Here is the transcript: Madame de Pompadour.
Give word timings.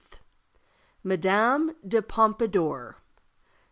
Madame 1.03 1.75
de 1.87 2.01
Pompadour. 2.01 2.95